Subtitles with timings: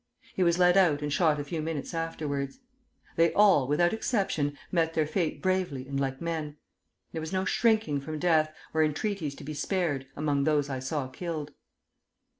[0.33, 2.57] He was led out and shot a few minutes afterwards.
[3.17, 6.57] They all, without exception, met their fate bravely and like men.
[7.11, 11.07] There was no shrinking from death, or entreaties to be spared, among those I saw
[11.07, 11.51] killed.